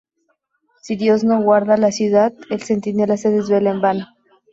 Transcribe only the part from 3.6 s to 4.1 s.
en vano"".